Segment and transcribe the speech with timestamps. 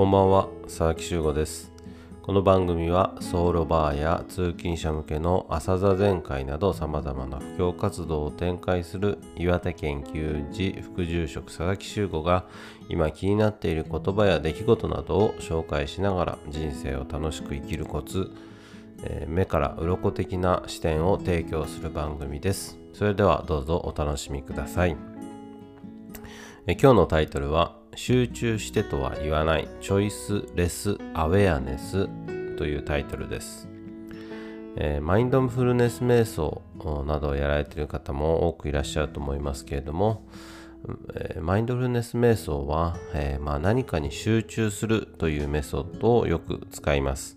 [0.00, 1.70] こんばんは佐々木修吾です。
[2.22, 12.46] この番組はソウルバーや通勤者向けの朝座禅会など様々な布教活動を展開する岩手県球児副住職佐々木修吾が
[12.88, 18.32] 今気になっている言葉や出来事などを紹介しながら人生を楽しく生きるコツ、
[19.04, 22.78] えー、目から鱗的な視点を提供する番組です。
[22.94, 24.96] それではどうぞお楽しみください、
[26.66, 29.68] え、今日のタイトルは集中してとは言わない。
[29.82, 32.08] チョイスレスアウェアネス
[32.56, 33.68] というタイトルです、
[34.76, 36.62] えー、マインドフルネス瞑想
[37.06, 40.26] などをやられている方も多くいらっしゃると思いますけれども、
[41.14, 47.36] え、マインドフルネス瞑想は、えー、まあ、何かに集中するというメソッドをよく使います、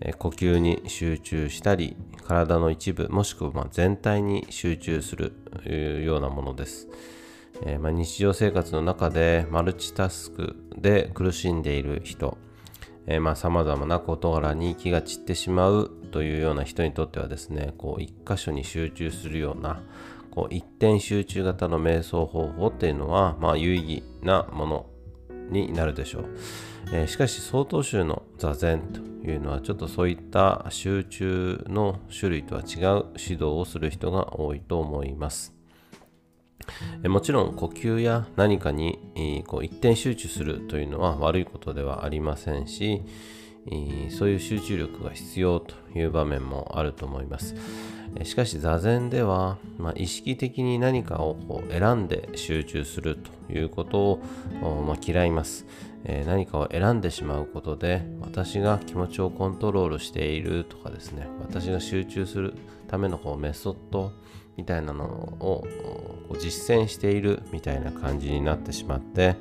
[0.00, 6.88] え呼吸に集中したり体の一部もしくは全体に集中するようなものです、
[7.62, 12.36] えー、まあ、日常生活の中でマルチタスクで苦しんでいる人
[13.34, 19.82] さまざ、まな事柄に気が散ってしまうというような人にとってはですねこう一箇所に集中するような
[20.30, 24.86] こう一点集中型の瞑想方法っていうのは、まあ、有意義なもの
[25.50, 26.24] になるでしょう、
[26.92, 35.53] えー、しかし曹洞宗の座禅というのはちょっとそういった集中の種類とは違う指導をする人が多いと思います。
[37.08, 43.02] もちろん呼吸や何かにこう一点集中するというのは悪いことではありませんし
[44.10, 47.54] そういう集中力が必要という場面もあると思います。
[48.22, 55.66] しかし座禅では、まあ、意識的に何かをこう選んで集中するということを、まあ、嫌います、
[56.04, 61.26] え、何かを選んでしまうことで私が気持ちをコントロールしているとかですね。
[61.40, 62.54] 私が集中する
[62.88, 64.12] ためのこうメソッド
[64.56, 65.66] みたいなのを
[66.38, 69.36] 実践しているみたいな感じになってしまって、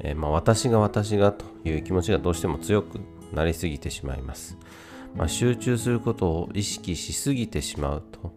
[0.00, 3.00] え、まあ、私が私がという気持ちがどうしても強く
[3.32, 4.56] なりすぎてしまいます、
[5.14, 8.32] まあ、集中することを意識しすぎてしまうと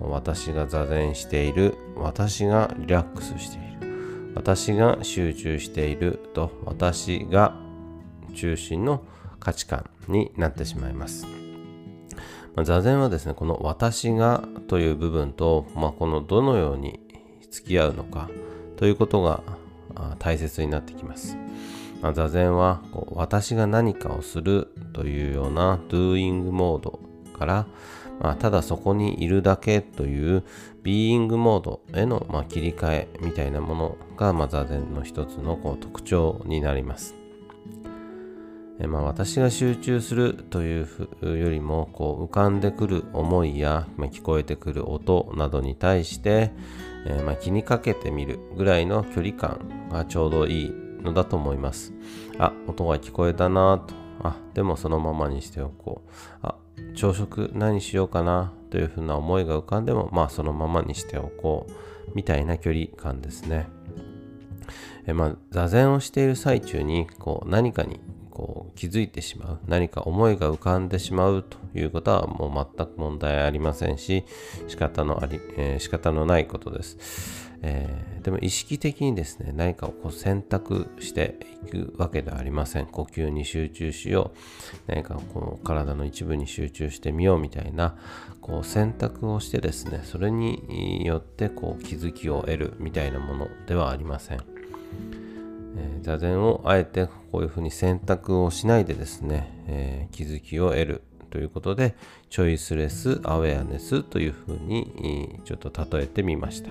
[0.00, 3.63] 私が座禅している私がリラックスしている。
[4.34, 7.56] 私が集中していると私が
[8.34, 9.04] 中心の
[9.40, 11.26] 価値観になってしまいます。
[12.54, 17.00] ま、座禅はですね、この私がという部分と、まあ、このどのように
[17.50, 18.28] 付き合うのか
[18.76, 19.42] ということが
[20.18, 21.36] 大切になってきます。
[22.00, 27.00] まあ、座禅はこう私が何かをするというような doing モード
[27.38, 27.66] から、
[28.20, 30.44] まあ、ただそこにいるだけという
[30.82, 37.14] being モードへの、ま、切り替えみたいなものが、ま、座禅の一つのこう特徴になります。
[38.80, 40.88] えまあ、私が集中するという
[41.22, 46.50] よりもこう浮かんでくる思いや、ま、聞こえてくる音などに対して、
[47.06, 51.92] え、ま、気にかけてみるぐらいの距離感がちょうどいいのだと思います。
[52.38, 53.94] あ、音が聞こえたなと。
[54.22, 56.10] あ、でもそのままにしておこう。
[56.42, 56.56] あ、
[56.94, 61.72] 朝食何しようかなというふうな思いが浮かんでも、まあそのままにしておこう。
[62.14, 63.66] みたいな距離感ですね。
[65.06, 68.00] えまあ、座禅をしている最中にこう何かに
[68.34, 74.24] こう気づいてしまう何か思いが浮かんでしまうということはもう全く問題ありませんし
[74.68, 76.98] 仕方のあり、えー、仕方のないことです、
[77.62, 82.86] えー、でも意識的にですね何かをこう選択していくわけではありません。
[82.86, 84.38] 呼吸に集中しよう。
[84.86, 87.96] 何かこの体の一部に集中してみようみたいな
[88.40, 95.23] こう選択をしてですねそれによってこう気づきを得るみたいなものではありません。
[95.76, 101.02] え、座禅をあえてこういうふうに選択をしないでですね、え、気づきを得る
[101.34, 101.96] ということで
[102.30, 106.70] チョイスレスアウェアネスというふうにちょっと例えてみました、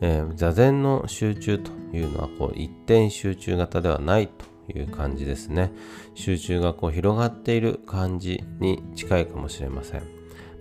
[0.00, 5.72] えー、座禅の集中というのはこう一点集中型ではないという感じですね。
[6.14, 10.02] 集中がこう広がっている感じに近いかもしれません、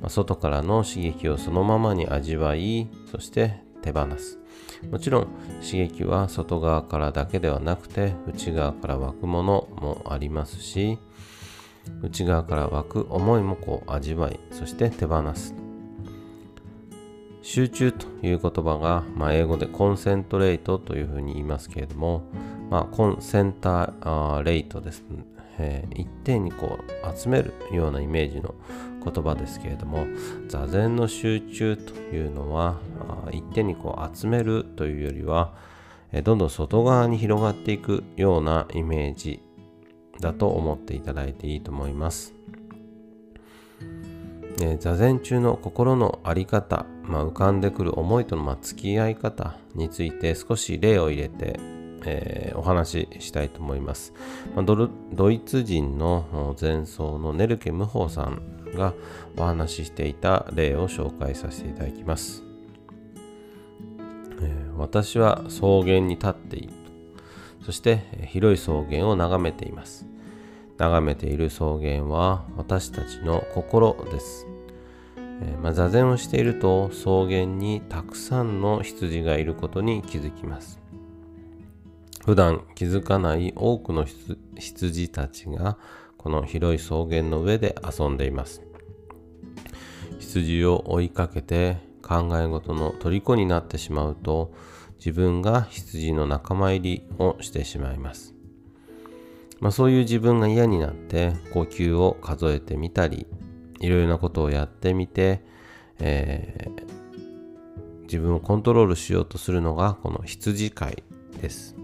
[0.07, 4.39] 外からの刺激をそのままに味わいそして手放す。
[4.91, 5.27] もちろん
[5.61, 10.97] 刺激は外側からだけではなくて内側から湧くものもありますし
[12.01, 15.53] 内側から湧く思いもこう味わいそして手放す。
[17.41, 22.23] 集中という言葉が、まあ、英語でコンセントレートというふうに言いますけれども、
[22.69, 25.03] まあ、コンセンターレートです、
[25.57, 28.56] えー、一点にこう集めるようなイメージの
[29.04, 30.06] 言葉ですけれども
[30.48, 32.78] 座禅の集中というのは
[33.31, 35.54] 一点にこう集めるというよりは
[36.12, 39.42] えどんどん外側に広がっていくようなイメージ
[40.19, 42.34] だと思っていただいていいと思います。
[44.62, 51.60] え座禅中の心の在り方、まあ、浮かんでくる思いとのま付き合い方について少し例を入れて
[52.06, 54.13] えー、お話ししたいと思います。
[54.56, 58.42] まあ、ドイツ人の前奏のネルケ・ムホーさん
[58.75, 58.94] が
[59.38, 62.44] お話ししていた例を紹介させていただきます。
[64.42, 66.74] えー、私は草原に立っている。
[67.66, 70.06] そして広い草原を眺めています。
[70.78, 74.48] 眺めている草原は私たちの心です。
[75.42, 80.78] え、まあ、座禅をしていると草原にたくさんの羊がいることに気づきます。
[82.29, 84.05] 普段気づかない多くの
[84.55, 85.79] 羊たちが
[86.15, 88.61] この広い草原の上で遊んでいます。
[90.19, 94.53] 羊を追いかけて考え事の虜になってしまうと
[94.97, 98.35] 自分が羊の仲間入りをしてしまいます。
[99.59, 103.25] まあ、そういう自分が嫌になって呼吸を数えてみたり
[103.79, 105.43] いろいろなことをやってみて、
[105.97, 111.03] えー、自分をコントロールしようとするのがこの羊飼い
[111.41, 111.78] です。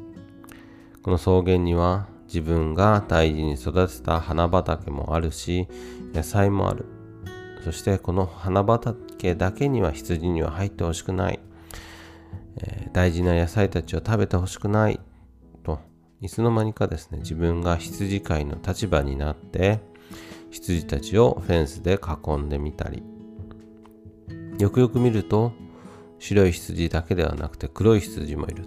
[1.05, 5.67] この草原には自分が大事に育てた花畑もあるし
[6.15, 6.85] 野菜もある。
[7.63, 11.39] そしてこの花畑だけには羊には入ってほしくない。
[12.57, 14.99] えー、大事な野菜たちを食べてほしくない
[15.61, 15.77] と
[16.21, 19.81] いつの間にかですね自分が羊飼いの立場になって
[20.49, 23.03] 羊たちをフェンスで囲んでみたり
[24.57, 25.51] よくよく見ると
[26.17, 28.65] 白い羊だけではなくて黒い羊もいる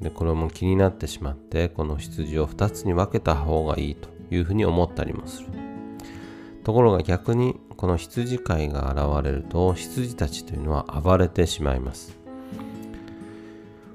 [0.00, 5.48] でこれも気になってしまってこの羊を2つに分けた方がいいというふうに思ったりもする。
[6.64, 12.18] ところが逆にこの羊飼いが現れると羊たちというのは暴れてしまいます。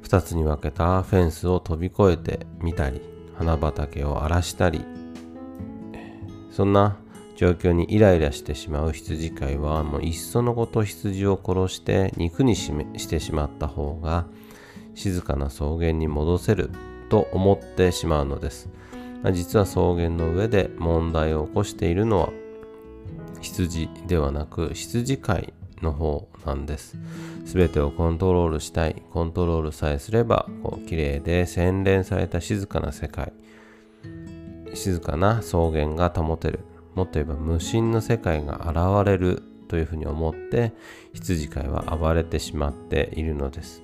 [0.04, 3.02] 2つに分けたフェンスを飛び越えてみたり
[3.36, 4.86] 花畑を荒らしたり
[6.52, 6.98] そんな
[7.36, 14.28] 状況にイライラしてしまう羊飼いはもういっそのこと羊を殺して肉にしてしまった方が
[14.95, 16.69] 静かな草原に戻せる
[17.10, 18.69] と思ってしまうのです。
[19.31, 22.30] 実は草原の上で問題を起こしているのは
[23.42, 26.98] 羊ではなく羊飼いの方なんです。
[27.45, 29.04] すべてをコントロールしたい。
[29.12, 33.34] コントロールさえすれば、こう綺麗で洗練された静かな世界。
[34.74, 36.62] 静かな草原が保てる。
[36.96, 40.72] もっと言えば無心の世界が現れるというふうに思って
[41.13, 43.83] 羊飼いは暴れてしまっているのです。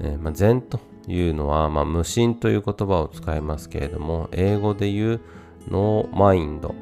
[0.00, 5.20] えー、まあ、禅というのは、まあ、無心という言葉を使いますけれども英語で言う
[5.68, 6.74] no mind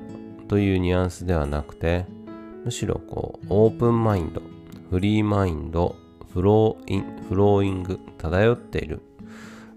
[0.49, 2.07] というニュアンスではなくて
[2.65, 4.43] むしろこう open mind
[4.91, 5.97] free mind
[6.33, 9.01] flowing flowing 漂っている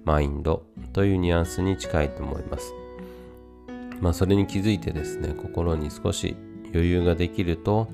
[0.03, 2.73] マインドというニュアンスに近いと思います。
[4.01, 6.35] まあ、それに気づいてですね、心に少し
[6.73, 7.87] 余裕ができると、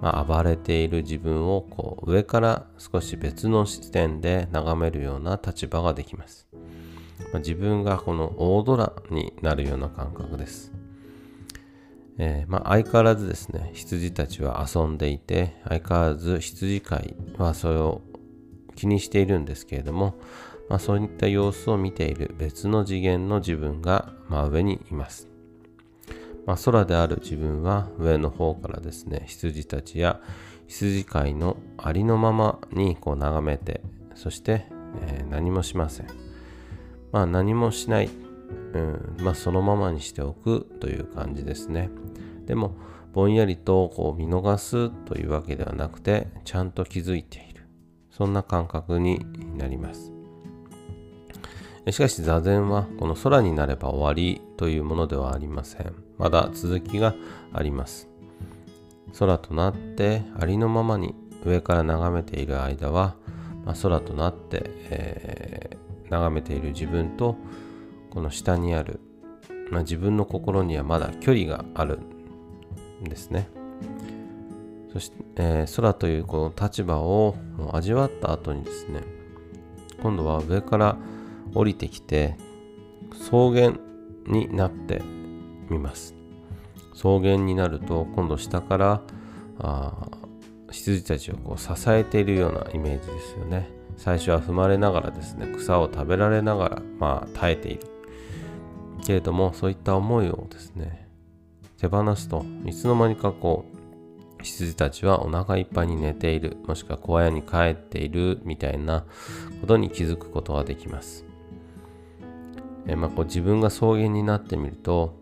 [0.00, 6.46] まあ、暴れている自分をこう上から少し別の視点で眺めるような立場ができます。
[7.32, 10.72] まあ、自分がこの大空になるような感覚です。
[12.18, 18.02] えー、まあ、相変わらずですね、羊たちは遊んでいて、相変わらず羊飼いはそれを
[18.74, 20.14] 気にしているんですけれども、
[20.68, 25.27] まあ、そういった様子を見ている別の次元の自分が真上にいます。
[26.48, 30.18] まあ、空である自分は上の方からですね羊たちや
[30.66, 33.82] 羊飼いのありのままにこう眺めて
[34.14, 34.64] そして、
[35.02, 36.06] えー、何もしません。
[37.12, 38.08] まあ何もしない、
[38.72, 41.90] うんまあ、そのままにしておくという感じですね。
[42.46, 42.74] でも
[43.12, 47.66] ぼんやりとこう見逃すというわけではなくてちゃんと気づいている。
[48.10, 49.20] そんな感覚に
[49.58, 50.14] なります。
[51.90, 56.07] しかし座禅はこの空になれば終わりというものではありません。
[56.18, 57.14] まだ続きが
[57.52, 58.08] あります。
[59.18, 63.14] 空となってありのままに上から眺めている間は、
[63.64, 67.36] まあ、空となって、えー、眺めている自分と
[68.10, 69.00] この下にある、
[69.70, 72.00] まあ、自分の心にはまだ距離がある
[73.02, 73.48] んですね。
[74.92, 77.36] そして、えー、空というこの立場を
[77.72, 79.02] 味わった後にですね
[80.02, 80.96] 今度は上から
[81.54, 82.36] 降りてきて
[83.10, 83.74] 草原
[84.26, 85.02] になって
[85.70, 86.14] みます。
[86.94, 89.02] 草原になると今度下から
[89.58, 90.08] あ
[90.70, 93.70] 羊たちをこう支えているようなイメージですよね。
[93.96, 97.80] 最初は踏まれながらですね草を食べられながらまあ耐えている。
[99.04, 101.08] けれどもそういった思いをですね
[101.78, 103.78] 手放すといつの間にかこう
[104.42, 109.04] 羊たちはお腹いっぱいに寝ているもしくは小屋に帰っているみたいな
[109.60, 111.24] ことに気づくことができます。
[112.86, 115.14] えまあ、こう自分が草原になってみると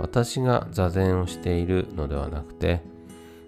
[0.00, 2.82] 私が座禅をしているのではなくて、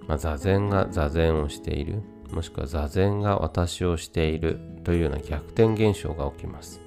[0.07, 6.81] まあ、座禅が座禅をしているもしくは座禅が私をしているというような逆転現象が起きます。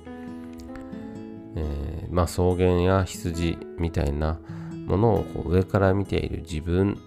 [1.55, 4.39] えー、まあ、草原や羊みたいな
[4.87, 6.99] ものをこう上から見ている自分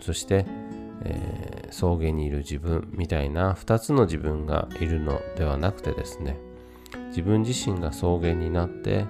[0.00, 0.46] そして、
[1.02, 6.38] えー、草原にいる自分みたいな2つの自分がいるのではなくてですね
[7.08, 9.06] 自分自身が草原になって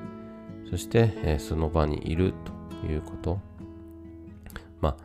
[0.70, 2.57] そして、えー、その場にいると。
[2.86, 3.40] いうこと。
[4.80, 4.96] まあ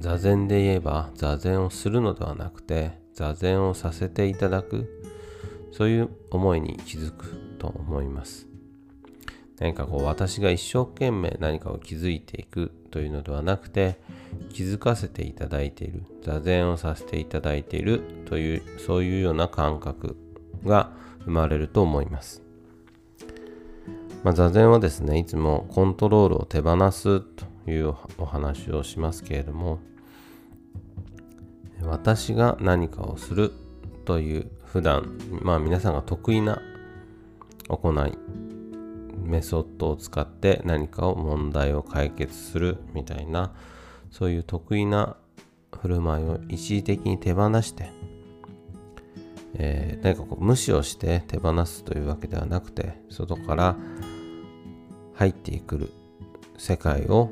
[0.00, 4.98] 座禅で言えば座禅をするのではなくて座禅をさせていただく。
[5.72, 7.24] そういう思いに気づく
[7.58, 8.46] と思います。
[9.58, 13.98] 何かこう私が一生懸命何かを気づいていくというのではなくて
[14.52, 16.02] 気づかせていただいている。
[16.22, 20.16] 座禅をさせていただいているというそういうような感覚
[20.64, 20.90] が
[21.24, 22.41] 生まれると思います、
[24.22, 29.80] まあ、座禅はですねいつもコントロールを手放すというお話をしますけれども
[31.82, 33.52] 私が何かをする
[34.04, 36.62] という普段まあ皆さんが得意な
[37.68, 38.16] 行い
[39.24, 43.52] メソッドを使って何かを問題を解決するみたいな
[44.10, 45.16] そういう得意な
[45.80, 47.90] 振る舞いを一時的に手放して、
[49.54, 53.76] えー、何かこう無視をして手放すというわけではなくて外から
[55.22, 55.92] 入ってくる
[56.58, 57.30] 世界を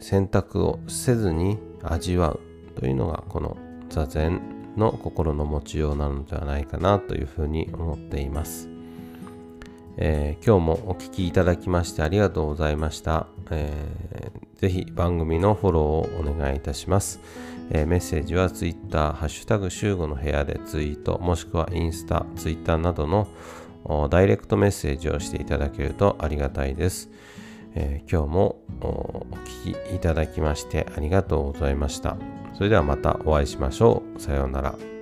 [0.00, 2.40] 選択をせずに味わう
[2.74, 3.56] というのがこの
[3.88, 8.68] 座禅の心の持ちようなのではないかなというふうに思っています。
[9.98, 13.28] えー、今日もお聴きいただきましてありがとうございました。
[13.52, 17.20] えー、ぜひ番組のフォローをお願いいたします。
[17.70, 23.28] えー、メッセージは Twitter、ハッシュタグ集合の部屋でツイート、もしくはインスタ、Twitter などの
[24.10, 27.10] ダイレクトメッセージをしていただけるとありがたいです。
[27.74, 29.26] えー、今日もお
[29.64, 32.16] 聴きいただきましてありがとうございました。
[32.54, 34.20] それではまたお会いしましょう。
[34.20, 34.95] さようなら。